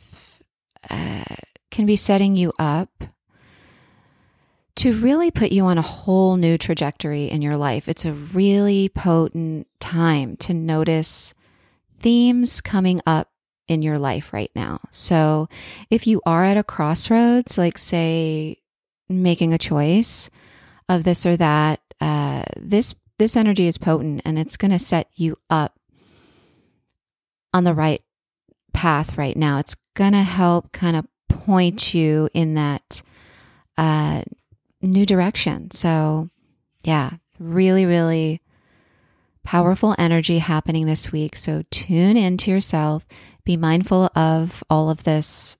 uh, 0.88 1.36
can 1.70 1.86
be 1.86 1.96
setting 1.96 2.36
you 2.36 2.52
up 2.58 3.04
to 4.76 4.98
really 4.98 5.30
put 5.30 5.52
you 5.52 5.64
on 5.64 5.78
a 5.78 5.82
whole 5.82 6.36
new 6.36 6.56
trajectory 6.56 7.24
in 7.26 7.42
your 7.42 7.56
life. 7.56 7.88
It's 7.88 8.04
a 8.04 8.14
really 8.14 8.88
potent 8.88 9.66
time 9.78 10.36
to 10.38 10.54
notice 10.54 11.34
themes 11.98 12.60
coming 12.60 13.00
up 13.06 13.28
in 13.68 13.82
your 13.82 13.98
life 13.98 14.32
right 14.32 14.50
now. 14.54 14.80
So, 14.90 15.48
if 15.90 16.06
you 16.06 16.20
are 16.26 16.44
at 16.44 16.56
a 16.56 16.64
crossroads, 16.64 17.56
like 17.56 17.78
say 17.78 18.58
making 19.08 19.52
a 19.52 19.58
choice 19.58 20.30
of 20.88 21.04
this 21.04 21.24
or 21.24 21.36
that, 21.36 21.80
uh, 22.00 22.44
this 22.56 22.94
this 23.18 23.36
energy 23.36 23.66
is 23.66 23.76
potent 23.76 24.22
and 24.24 24.38
it's 24.38 24.56
going 24.56 24.70
to 24.70 24.78
set 24.78 25.08
you 25.14 25.36
up 25.50 25.79
on 27.52 27.64
the 27.64 27.75
right 27.75 28.02
path 28.73 29.19
right 29.19 29.37
now. 29.37 29.59
It's 29.59 29.76
going 29.95 30.12
to 30.12 30.23
help 30.23 30.73
kind 30.73 30.97
of 30.97 31.07
point 31.28 31.95
you 31.95 32.28
in 32.35 32.54
that 32.54 33.02
uh, 33.76 34.23
new 34.83 35.07
direction. 35.07 35.71
So, 35.71 36.30
yeah, 36.83 37.12
really, 37.38 37.87
really 37.87 38.40
powerful 39.42 39.95
energy 39.99 40.38
happening 40.38 40.87
this 40.87 41.12
week. 41.12 41.37
So, 41.37 41.64
tune 41.71 42.16
into 42.16 42.50
yourself. 42.50 43.07
Be 43.45 43.57
mindful 43.57 44.11
of 44.14 44.62
all 44.69 44.90
of 44.90 45.04
this 45.04 45.57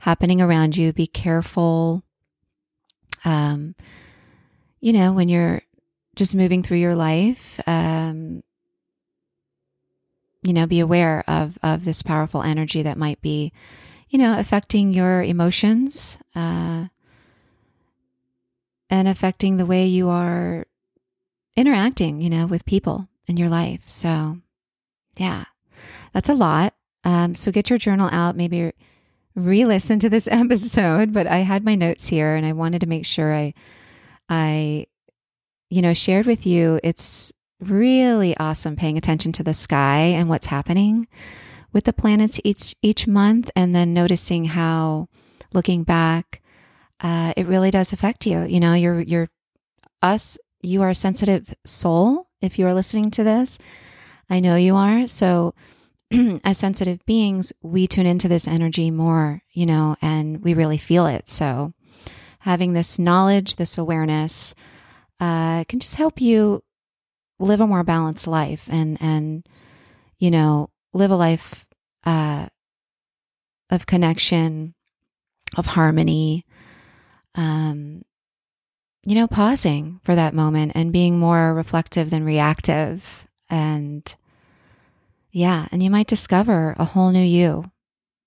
happening 0.00 0.40
around 0.40 0.76
you. 0.76 0.92
Be 0.92 1.06
careful. 1.06 2.02
Um, 3.24 3.74
you 4.80 4.92
know, 4.92 5.12
when 5.12 5.28
you're 5.28 5.62
just 6.16 6.34
moving 6.34 6.62
through 6.62 6.78
your 6.78 6.94
life, 6.94 7.60
um, 7.66 8.42
you 10.48 10.54
know, 10.54 10.66
be 10.66 10.80
aware 10.80 11.22
of 11.28 11.58
of 11.62 11.84
this 11.84 12.02
powerful 12.02 12.42
energy 12.42 12.82
that 12.82 12.96
might 12.96 13.20
be, 13.20 13.52
you 14.08 14.18
know, 14.18 14.38
affecting 14.38 14.94
your 14.94 15.22
emotions 15.22 16.18
uh, 16.34 16.86
and 18.88 19.06
affecting 19.06 19.58
the 19.58 19.66
way 19.66 19.86
you 19.86 20.08
are 20.08 20.66
interacting, 21.54 22.22
you 22.22 22.30
know, 22.30 22.46
with 22.46 22.64
people 22.64 23.08
in 23.26 23.36
your 23.36 23.50
life. 23.50 23.82
So, 23.88 24.38
yeah, 25.18 25.44
that's 26.14 26.30
a 26.30 26.34
lot. 26.34 26.74
Um, 27.04 27.34
so 27.34 27.52
get 27.52 27.68
your 27.68 27.78
journal 27.78 28.08
out, 28.10 28.34
maybe 28.34 28.72
re-listen 29.34 29.98
to 29.98 30.08
this 30.08 30.28
episode. 30.30 31.12
But 31.12 31.26
I 31.26 31.38
had 31.38 31.62
my 31.62 31.74
notes 31.74 32.06
here, 32.08 32.34
and 32.34 32.46
I 32.46 32.52
wanted 32.52 32.80
to 32.80 32.86
make 32.86 33.04
sure 33.04 33.34
I, 33.34 33.52
I, 34.30 34.86
you 35.68 35.82
know, 35.82 35.92
shared 35.92 36.24
with 36.24 36.46
you. 36.46 36.80
It's 36.82 37.34
really 37.60 38.36
awesome 38.36 38.76
paying 38.76 38.96
attention 38.96 39.32
to 39.32 39.42
the 39.42 39.54
sky 39.54 40.00
and 40.00 40.28
what's 40.28 40.46
happening 40.46 41.06
with 41.72 41.84
the 41.84 41.92
planets 41.92 42.40
each 42.44 42.74
each 42.82 43.06
month 43.06 43.50
and 43.56 43.74
then 43.74 43.92
noticing 43.92 44.46
how 44.46 45.08
looking 45.52 45.82
back 45.82 46.40
uh, 47.00 47.32
it 47.36 47.46
really 47.46 47.70
does 47.70 47.92
affect 47.92 48.26
you. 48.26 48.42
You 48.42 48.60
know 48.60 48.74
you're 48.74 49.00
you're 49.00 49.28
us 50.02 50.38
you 50.62 50.82
are 50.82 50.90
a 50.90 50.94
sensitive 50.94 51.54
soul 51.64 52.28
if 52.40 52.58
you 52.58 52.66
are 52.66 52.74
listening 52.74 53.10
to 53.12 53.24
this. 53.24 53.58
I 54.30 54.40
know 54.40 54.56
you 54.56 54.74
are. 54.76 55.06
So 55.06 55.54
as 56.44 56.58
sensitive 56.58 57.04
beings 57.06 57.52
we 57.62 57.86
tune 57.86 58.06
into 58.06 58.28
this 58.28 58.48
energy 58.48 58.90
more 58.90 59.42
you 59.50 59.66
know 59.66 59.96
and 60.00 60.42
we 60.42 60.54
really 60.54 60.78
feel 60.78 61.06
it. 61.06 61.28
So 61.28 61.72
having 62.40 62.72
this 62.72 62.98
knowledge 62.98 63.56
this 63.56 63.78
awareness 63.78 64.54
uh, 65.20 65.64
can 65.64 65.80
just 65.80 65.96
help 65.96 66.20
you 66.20 66.62
live 67.38 67.60
a 67.60 67.66
more 67.66 67.84
balanced 67.84 68.26
life 68.26 68.68
and 68.70 69.00
and 69.00 69.46
you 70.18 70.30
know 70.30 70.70
live 70.92 71.10
a 71.10 71.16
life 71.16 71.66
uh, 72.04 72.46
of 73.70 73.86
connection 73.86 74.74
of 75.56 75.66
harmony 75.66 76.44
um 77.34 78.02
you 79.08 79.14
know 79.14 79.26
pausing 79.26 80.00
for 80.04 80.14
that 80.14 80.34
moment 80.34 80.72
and 80.74 80.92
being 80.92 81.18
more 81.18 81.54
reflective 81.54 82.10
than 82.10 82.24
reactive. 82.24 83.26
And 83.48 84.14
yeah 85.32 85.66
and 85.72 85.82
you 85.82 85.90
might 85.90 86.06
discover 86.06 86.74
a 86.78 86.84
whole 86.84 87.10
new 87.10 87.22
you 87.22 87.70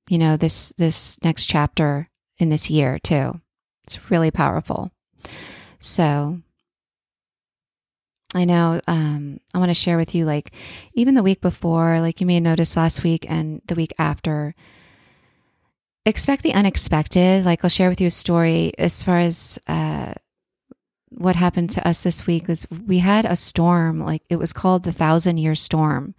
you 0.10 0.18
know 0.18 0.38
this 0.38 0.74
this 0.78 1.18
next 1.24 1.46
chapter 1.46 2.10
in 2.40 2.50
this 2.50 2.70
year 2.70 2.98
too. 2.98 3.40
It's 3.84 4.10
really 4.10 4.32
powerful. 4.32 4.92
So 5.78 6.42
I 8.34 8.46
know 8.46 8.80
um, 8.88 9.40
I 9.54 9.58
want 9.58 9.70
to 9.70 9.76
share 9.76 9.98
with 9.98 10.16
you, 10.16 10.26
like, 10.26 10.52
even 10.94 11.16
the 11.16 11.24
week 11.24 11.42
before, 11.42 12.00
like 12.00 12.22
you 12.22 12.28
may 12.28 12.36
have 12.36 12.44
noticed 12.44 12.78
last 12.78 13.04
week 13.04 13.26
and 13.30 13.62
the 13.66 13.76
week 13.76 13.94
after, 14.00 14.56
expect 16.06 16.44
the 16.44 16.54
unexpected. 16.54 17.46
Like 17.46 17.64
I'll 17.64 17.70
share 17.70 17.90
with 17.90 18.00
you 18.00 18.08
a 18.08 18.12
story 18.12 18.72
as 18.78 19.04
far 19.04 19.20
as 19.20 19.60
uh, 19.68 20.14
what 21.10 21.36
happened 21.36 21.72
to 21.72 21.88
us 21.88 22.04
this 22.04 22.26
week. 22.26 22.50
Is 22.50 22.66
we 22.70 23.00
had 23.00 23.26
a 23.26 23.36
storm, 23.36 24.00
like 24.00 24.24
it 24.30 24.38
was 24.38 24.54
called 24.54 24.84
the 24.84 24.94
thousand 24.94 25.38
year 25.38 25.56
storm. 25.56 26.16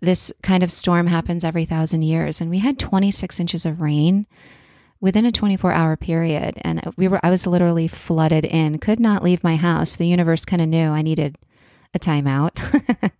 This 0.00 0.30
kind 0.42 0.62
of 0.62 0.70
storm 0.70 1.06
happens 1.06 1.44
every 1.44 1.64
thousand 1.64 2.02
years, 2.02 2.42
and 2.42 2.50
we 2.50 2.58
had 2.58 2.78
26 2.78 3.40
inches 3.40 3.64
of 3.64 3.80
rain 3.80 4.26
within 5.00 5.26
a 5.26 5.32
24 5.32 5.72
hour 5.72 5.96
period. 5.96 6.58
And 6.62 6.80
we 6.96 7.08
were 7.08 7.20
i 7.22 7.30
was 7.30 7.46
literally 7.46 7.88
flooded 7.88 8.44
in 8.44 8.78
could 8.78 9.00
not 9.00 9.22
leave 9.22 9.44
my 9.44 9.56
house. 9.56 9.96
The 9.96 10.06
universe 10.06 10.44
kind 10.44 10.62
of 10.62 10.68
knew 10.68 10.88
i 10.88 11.02
needed 11.02 11.36
a 11.94 11.98
timeout. 11.98 12.58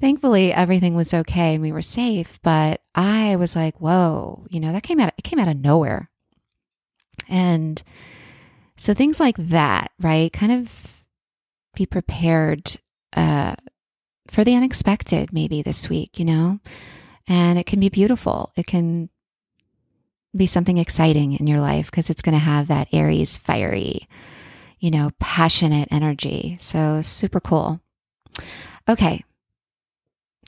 Thankfully 0.00 0.52
everything 0.52 0.94
was 0.94 1.12
okay 1.12 1.54
and 1.54 1.62
we 1.62 1.72
were 1.72 1.82
safe 1.82 2.38
but 2.42 2.80
i 2.94 3.36
was 3.36 3.56
like 3.56 3.80
whoa 3.80 4.46
you 4.48 4.60
know 4.60 4.72
that 4.72 4.82
came 4.82 5.00
out 5.00 5.12
it 5.16 5.24
came 5.24 5.38
out 5.38 5.48
of 5.48 5.56
nowhere. 5.56 6.10
And 7.28 7.82
so 8.76 8.94
things 8.94 9.20
like 9.20 9.36
that 9.36 9.90
right 10.00 10.32
kind 10.32 10.52
of 10.52 11.04
be 11.74 11.84
prepared 11.84 12.76
uh, 13.16 13.54
for 14.28 14.44
the 14.44 14.54
unexpected 14.54 15.32
maybe 15.32 15.62
this 15.62 15.88
week 15.88 16.18
you 16.18 16.24
know? 16.24 16.60
And 17.30 17.58
it 17.58 17.66
can 17.66 17.78
be 17.78 17.90
beautiful. 17.90 18.52
It 18.56 18.66
can 18.66 19.10
be 20.36 20.46
something 20.46 20.78
exciting 20.78 21.32
in 21.34 21.46
your 21.46 21.60
life 21.60 21.90
because 21.90 22.10
it's 22.10 22.22
going 22.22 22.34
to 22.34 22.38
have 22.38 22.68
that 22.68 22.88
aries 22.92 23.38
fiery 23.38 24.08
you 24.80 24.90
know 24.90 25.10
passionate 25.18 25.88
energy. 25.90 26.56
So 26.60 27.02
super 27.02 27.40
cool. 27.40 27.80
Okay. 28.88 29.24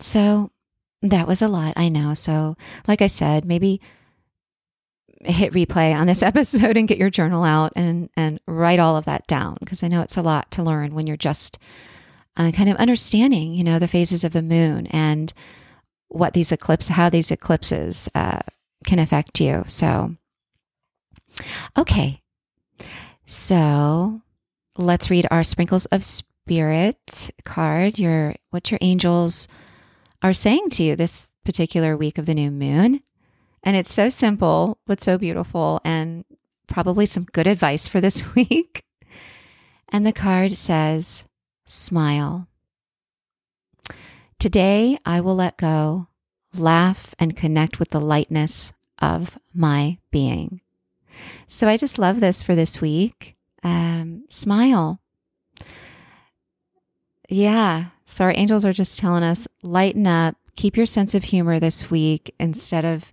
So 0.01 0.51
that 1.03 1.27
was 1.27 1.43
a 1.43 1.49
lot, 1.49 1.75
I 1.77 1.89
know. 1.89 2.15
So, 2.15 2.57
like 2.87 3.03
I 3.03 3.07
said, 3.07 3.45
maybe 3.45 3.81
hit 5.23 5.53
replay 5.53 5.95
on 5.95 6.07
this 6.07 6.23
episode 6.23 6.77
and 6.77 6.89
get 6.89 6.99
your 6.99 7.11
journal 7.11 7.45
out 7.45 7.73
and 7.77 8.09
and 8.17 8.41
write 8.47 8.79
all 8.79 8.97
of 8.97 9.05
that 9.05 9.27
down 9.27 9.57
because 9.61 9.83
I 9.83 9.89
know 9.89 10.03
it's 10.03 10.17
a 10.17 10.23
lot 10.23 10.51
to 10.53 10.63
learn 10.63 10.95
when 10.95 11.07
you're 11.07 11.17
just 11.17 11.59
uh, 12.37 12.53
kind 12.53 12.71
of 12.71 12.77
understanding, 12.77 13.55
you 13.55 13.65
know, 13.65 13.79
the 13.79 13.89
phases 13.89 14.25
of 14.25 14.33
the 14.33 14.43
moon 14.43 14.87
and 14.89 15.33
what 16.09 16.33
these 16.33 16.53
eclipses, 16.53 16.91
how 16.91 17.11
these 17.11 17.31
eclipses 17.31 18.09
uh, 18.15 18.41
can 18.85 18.99
affect 18.99 19.41
you. 19.41 19.65
So, 19.67 20.17
okay, 21.77 22.23
so 23.25 24.23
let's 24.77 25.11
read 25.11 25.27
our 25.31 25.45
sprinkles 25.45 25.87
of 25.87 26.05
spirit 26.05 27.31
card. 27.45 27.99
Your 27.99 28.35
what 28.51 28.71
your 28.71 28.79
angels 28.81 29.49
are 30.23 30.33
saying 30.33 30.71
to 30.71 30.83
you 30.83 30.97
this 30.97 31.29
particular 31.45 31.97
week 31.97 32.19
of 32.19 32.27
the 32.27 32.35
new 32.35 32.51
moon. 32.51 33.03
And 33.63 33.77
it's 33.77 33.93
so 33.93 34.09
simple, 34.09 34.79
but 34.87 35.03
so 35.03 35.19
beautiful, 35.19 35.81
and 35.85 36.25
probably 36.67 37.05
some 37.05 37.25
good 37.25 37.47
advice 37.47 37.87
for 37.87 38.01
this 38.01 38.35
week. 38.35 38.83
And 39.89 40.07
the 40.07 40.13
card 40.13 40.57
says, 40.57 41.27
Smile. 41.67 42.49
Today 44.39 44.99
I 45.05 45.21
will 45.21 45.37
let 45.37 45.59
go, 45.59 46.09
laugh, 46.55 47.15
and 47.19 47.37
connect 47.37 47.79
with 47.79 47.91
the 47.91 48.01
lightness 48.01 48.73
of 48.99 49.39
my 49.55 49.99
being. 50.11 50.61
So 51.49 51.69
I 51.69 51.77
just 51.77 51.99
love 51.99 52.21
this 52.21 52.43
for 52.43 52.55
this 52.55 52.81
week. 52.81 53.37
Um, 53.63 54.25
smile. 54.31 55.01
Yeah, 57.29 57.87
so 58.11 58.25
our 58.25 58.33
angels 58.35 58.65
are 58.65 58.73
just 58.73 58.99
telling 58.99 59.23
us 59.23 59.47
lighten 59.63 60.07
up, 60.07 60.37
keep 60.57 60.77
your 60.77 60.87
sense 60.87 61.15
of 61.15 61.23
humor 61.23 61.61
this 61.61 61.91
week 61.91 62.35
instead 62.41 62.85
of, 62.85 63.13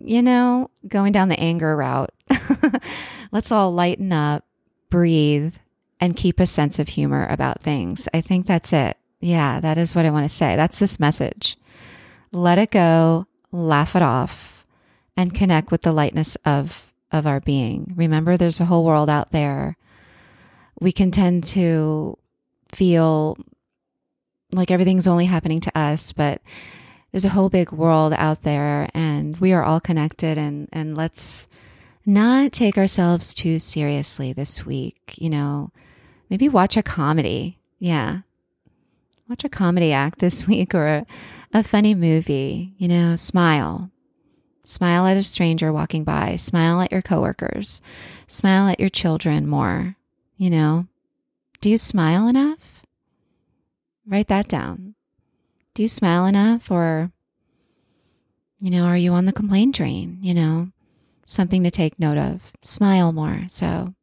you 0.00 0.22
know, 0.22 0.70
going 0.86 1.12
down 1.12 1.28
the 1.28 1.40
anger 1.40 1.76
route. 1.76 2.10
Let's 3.32 3.50
all 3.50 3.74
lighten 3.74 4.12
up, 4.12 4.44
breathe, 4.90 5.56
and 6.00 6.14
keep 6.16 6.38
a 6.38 6.46
sense 6.46 6.78
of 6.78 6.88
humor 6.88 7.26
about 7.28 7.60
things. 7.60 8.08
I 8.14 8.20
think 8.20 8.46
that's 8.46 8.72
it. 8.72 8.96
Yeah, 9.20 9.58
that 9.58 9.76
is 9.76 9.94
what 9.94 10.06
I 10.06 10.10
want 10.10 10.24
to 10.24 10.34
say. 10.34 10.54
That's 10.54 10.78
this 10.78 11.00
message. 11.00 11.56
Let 12.32 12.58
it 12.58 12.70
go, 12.70 13.26
laugh 13.52 13.96
it 13.96 14.02
off, 14.02 14.66
and 15.16 15.34
connect 15.34 15.70
with 15.70 15.82
the 15.82 15.92
lightness 15.92 16.36
of, 16.44 16.92
of 17.10 17.26
our 17.26 17.40
being. 17.40 17.92
Remember, 17.96 18.36
there's 18.36 18.60
a 18.60 18.66
whole 18.66 18.84
world 18.84 19.08
out 19.08 19.32
there. 19.32 19.76
We 20.80 20.92
can 20.92 21.10
tend 21.10 21.44
to 21.44 22.18
feel 22.72 23.36
like 24.52 24.70
everything's 24.70 25.08
only 25.08 25.26
happening 25.26 25.60
to 25.60 25.78
us, 25.78 26.12
but 26.12 26.40
there's 27.12 27.24
a 27.24 27.30
whole 27.30 27.48
big 27.48 27.72
world 27.72 28.12
out 28.16 28.42
there 28.42 28.88
and 28.94 29.36
we 29.38 29.52
are 29.52 29.62
all 29.62 29.80
connected 29.80 30.36
and 30.36 30.68
and 30.72 30.96
let's 30.96 31.48
not 32.04 32.52
take 32.52 32.78
ourselves 32.78 33.34
too 33.34 33.58
seriously 33.58 34.32
this 34.32 34.64
week, 34.64 35.14
you 35.16 35.28
know. 35.28 35.70
Maybe 36.30 36.48
watch 36.48 36.76
a 36.76 36.82
comedy. 36.82 37.58
Yeah. 37.78 38.20
Watch 39.28 39.44
a 39.44 39.48
comedy 39.48 39.92
act 39.92 40.18
this 40.18 40.46
week 40.48 40.74
or 40.74 40.86
a, 40.86 41.06
a 41.52 41.62
funny 41.62 41.94
movie, 41.94 42.74
you 42.78 42.88
know, 42.88 43.16
smile. 43.16 43.90
Smile 44.62 45.06
at 45.06 45.16
a 45.16 45.22
stranger 45.22 45.72
walking 45.72 46.04
by, 46.04 46.36
smile 46.36 46.80
at 46.80 46.92
your 46.92 47.00
coworkers, 47.00 47.80
smile 48.26 48.68
at 48.68 48.78
your 48.78 48.90
children 48.90 49.46
more, 49.46 49.96
you 50.36 50.50
know. 50.50 50.86
Do 51.60 51.70
you 51.70 51.78
smile 51.78 52.28
enough? 52.28 52.82
Write 54.06 54.28
that 54.28 54.48
down. 54.48 54.94
Do 55.74 55.82
you 55.82 55.88
smile 55.88 56.26
enough 56.26 56.70
or, 56.70 57.10
you 58.60 58.70
know, 58.70 58.82
are 58.82 58.96
you 58.96 59.12
on 59.12 59.24
the 59.24 59.32
complaint 59.32 59.74
train? 59.74 60.18
You 60.20 60.34
know, 60.34 60.68
something 61.24 61.62
to 61.62 61.70
take 61.70 61.98
note 61.98 62.18
of. 62.18 62.52
Smile 62.62 63.12
more. 63.12 63.46
So, 63.48 63.94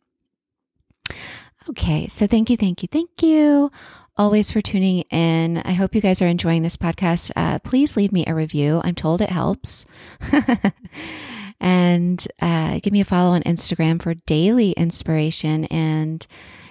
okay. 1.69 2.07
So, 2.07 2.25
thank 2.25 2.49
you, 2.49 2.57
thank 2.57 2.81
you, 2.81 2.87
thank 2.91 3.21
you 3.21 3.71
always 4.17 4.51
for 4.51 4.61
tuning 4.61 5.01
in. 5.11 5.57
I 5.57 5.73
hope 5.73 5.95
you 5.95 6.01
guys 6.01 6.21
are 6.21 6.27
enjoying 6.27 6.61
this 6.61 6.77
podcast. 6.77 7.31
Uh, 7.35 7.59
please 7.59 7.97
leave 7.97 8.11
me 8.11 8.25
a 8.25 8.35
review. 8.35 8.81
I'm 8.83 8.95
told 8.95 9.21
it 9.21 9.29
helps. 9.29 9.85
and 11.59 12.25
uh, 12.41 12.79
give 12.79 12.93
me 12.93 13.01
a 13.01 13.05
follow 13.05 13.31
on 13.31 13.43
Instagram 13.43 14.01
for 14.01 14.13
daily 14.13 14.71
inspiration 14.71 15.65
and 15.65 16.25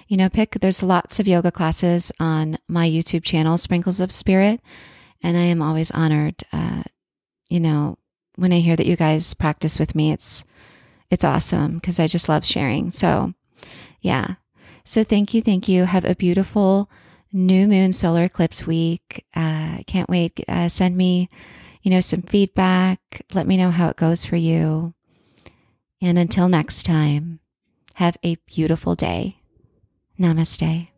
you 0.07 0.17
know, 0.17 0.29
pick, 0.29 0.51
there's 0.61 0.83
lots 0.83 1.19
of 1.19 1.27
yoga 1.27 1.51
classes 1.51 2.11
on 2.19 2.57
my 2.67 2.87
YouTube 2.87 3.23
channel, 3.23 3.57
Sprinkles 3.57 3.99
of 3.99 4.11
Spirit. 4.11 4.61
And 5.23 5.35
I 5.35 5.41
am 5.41 5.61
always 5.61 5.89
honored, 5.91 6.43
uh, 6.53 6.83
you 7.49 7.59
know, 7.59 7.97
when 8.35 8.53
I 8.53 8.59
hear 8.59 8.75
that 8.75 8.85
you 8.85 8.95
guys 8.95 9.33
practice 9.33 9.79
with 9.79 9.95
me, 9.95 10.11
it's, 10.11 10.45
it's 11.09 11.23
awesome 11.23 11.75
because 11.75 11.99
I 11.99 12.05
just 12.05 12.29
love 12.29 12.45
sharing. 12.45 12.91
So, 12.91 13.33
yeah. 14.01 14.35
So 14.83 15.03
thank 15.03 15.33
you. 15.33 15.41
Thank 15.41 15.67
you. 15.67 15.85
Have 15.85 16.05
a 16.05 16.15
beautiful 16.15 16.89
new 17.35 17.67
moon 17.67 17.93
solar 17.93 18.23
eclipse 18.23 18.65
week. 18.65 19.25
Uh, 19.35 19.79
can't 19.85 20.09
wait. 20.09 20.39
Uh, 20.47 20.69
send 20.69 20.95
me, 20.95 21.29
you 21.83 21.91
know, 21.91 22.01
some 22.01 22.21
feedback. 22.21 22.99
Let 23.33 23.45
me 23.45 23.57
know 23.57 23.71
how 23.71 23.89
it 23.89 23.97
goes 23.97 24.25
for 24.25 24.37
you. 24.37 24.93
And 26.01 26.17
until 26.17 26.49
next 26.49 26.83
time, 26.83 27.39
have 27.95 28.17
a 28.23 28.37
beautiful 28.47 28.95
day. 28.95 29.37
Namaste. 30.19 30.94